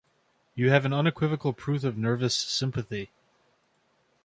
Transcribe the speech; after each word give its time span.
You 0.55 0.71
have 0.71 0.83
an 0.85 0.93
unequivocal 0.93 1.53
proof 1.53 1.83
of 1.83 1.95
nervous 1.95 2.35
sympathy. 2.35 3.11